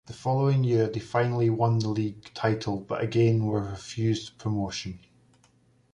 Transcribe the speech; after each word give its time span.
The 0.07 0.13
following 0.13 0.63
year 0.63 0.87
they 0.87 0.99
finally 0.99 1.51
won 1.51 1.77
the 1.77 1.89
league 1.89 2.33
title 2.33 2.77
but 2.79 3.03
again 3.03 3.45
were 3.45 3.61
refused 3.61 4.35
promotion. 4.39 4.97